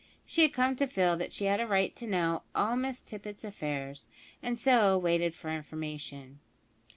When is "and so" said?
4.41-4.97